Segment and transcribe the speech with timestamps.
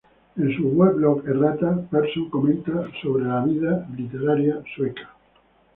[0.35, 5.11] En su weblog "Errata" Persson comenta acerca de la vida literaria Sueca.